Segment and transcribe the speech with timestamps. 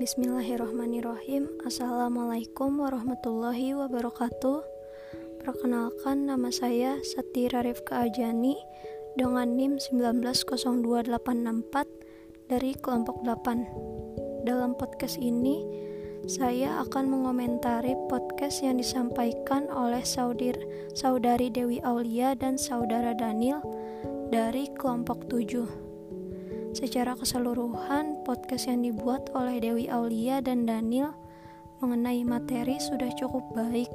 [0.00, 1.60] Bismillahirrahmanirrahim.
[1.60, 4.64] Assalamualaikum warahmatullahi wabarakatuh.
[5.44, 8.56] Perkenalkan nama saya Satira Rifka Ajani
[9.20, 15.68] dengan NIM 1902864 dari kelompok 8 Dalam podcast ini
[16.24, 20.56] saya akan mengomentari podcast yang disampaikan oleh Saudir,
[20.96, 23.60] Saudari Dewi Aulia dan Saudara Daniel
[24.32, 25.89] dari kelompok 7
[26.70, 31.10] Secara keseluruhan, podcast yang dibuat oleh Dewi Aulia dan Daniel
[31.82, 33.90] mengenai materi sudah cukup baik.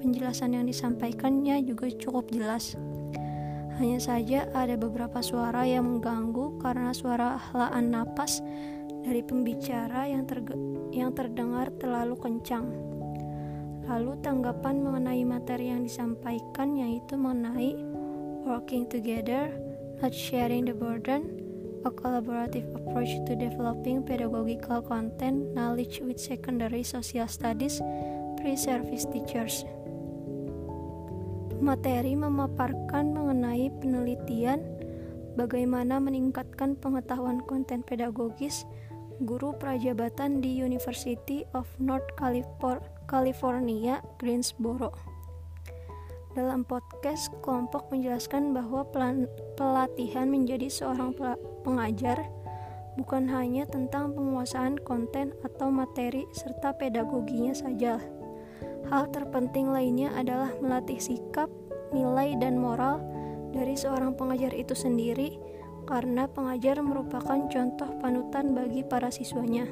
[0.00, 2.80] Penjelasan yang disampaikannya juga cukup jelas.
[3.76, 8.40] Hanya saja ada beberapa suara yang mengganggu karena suara helaan napas
[9.04, 10.24] dari pembicara yang,
[10.96, 12.72] yang terdengar terlalu kencang.
[13.84, 17.76] Lalu tanggapan mengenai materi yang disampaikan yaitu mengenai
[18.48, 19.52] working together,
[20.00, 21.43] not sharing the burden,
[21.84, 27.80] a collaborative approach to developing pedagogical content knowledge with secondary social studies
[28.40, 29.68] pre-service teachers.
[31.60, 34.60] Materi memaparkan mengenai penelitian
[35.38, 38.68] bagaimana meningkatkan pengetahuan konten pedagogis
[39.22, 42.08] guru prajabatan di University of North
[43.06, 45.13] California, Greensboro.
[46.34, 48.82] Dalam podcast, kelompok menjelaskan bahwa
[49.54, 51.14] pelatihan menjadi seorang
[51.62, 52.26] pengajar
[52.98, 58.02] bukan hanya tentang penguasaan konten atau materi serta pedagoginya saja.
[58.90, 61.46] Hal terpenting lainnya adalah melatih sikap,
[61.94, 62.98] nilai, dan moral
[63.54, 65.38] dari seorang pengajar itu sendiri,
[65.86, 69.70] karena pengajar merupakan contoh panutan bagi para siswanya.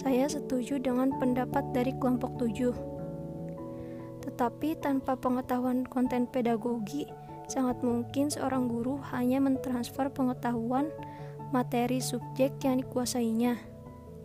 [0.00, 2.97] Saya setuju dengan pendapat dari kelompok tujuh.
[4.38, 7.10] Tapi tanpa pengetahuan konten pedagogi,
[7.50, 10.94] sangat mungkin seorang guru hanya mentransfer pengetahuan
[11.50, 13.58] materi subjek yang dikuasainya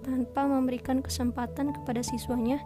[0.03, 2.59] tanpa memberikan kesempatan kepada siswanya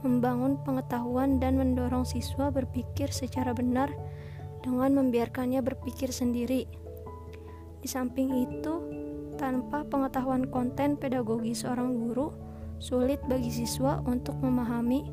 [0.00, 3.92] membangun pengetahuan dan mendorong siswa berpikir secara benar
[4.64, 6.64] dengan membiarkannya berpikir sendiri.
[7.84, 8.74] Di samping itu,
[9.36, 12.32] tanpa pengetahuan konten pedagogi seorang guru,
[12.80, 15.04] sulit bagi siswa untuk memahami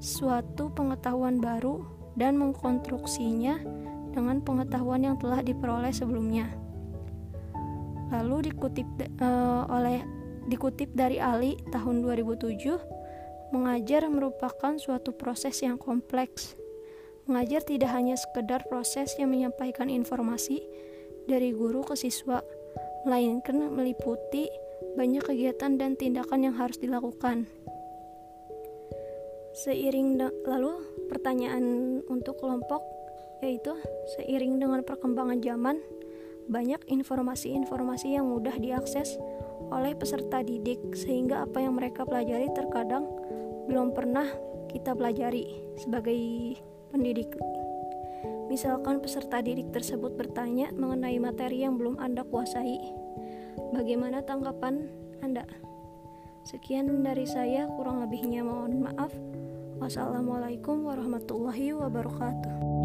[0.00, 1.84] suatu pengetahuan baru
[2.16, 3.60] dan mengkonstruksinya
[4.16, 6.48] dengan pengetahuan yang telah diperoleh sebelumnya.
[8.08, 8.88] Lalu dikutip
[9.20, 10.00] uh, oleh
[10.48, 16.56] dikutip dari Ali tahun 2007, mengajar merupakan suatu proses yang kompleks.
[17.26, 20.62] Mengajar tidak hanya sekedar proses yang menyampaikan informasi
[21.26, 22.38] dari guru ke siswa,
[23.02, 24.46] melainkan meliputi
[24.94, 27.50] banyak kegiatan dan tindakan yang harus dilakukan.
[29.56, 31.64] Seiring lalu pertanyaan
[32.12, 32.84] untuk kelompok
[33.40, 33.72] yaitu
[34.12, 35.80] seiring dengan perkembangan zaman
[36.44, 39.16] banyak informasi-informasi yang mudah diakses
[39.72, 43.08] oleh peserta didik sehingga apa yang mereka pelajari terkadang
[43.64, 44.28] belum pernah
[44.68, 45.48] kita pelajari
[45.80, 46.20] sebagai
[46.92, 47.32] pendidik.
[48.52, 52.92] Misalkan peserta didik tersebut bertanya mengenai materi yang belum Anda kuasai.
[53.72, 54.84] Bagaimana tanggapan
[55.24, 55.48] Anda?
[56.46, 59.10] Sekian dari saya, kurang lebihnya mohon maaf.
[59.82, 62.75] Wassalamualaikum warahmatullahi wabarakatuh.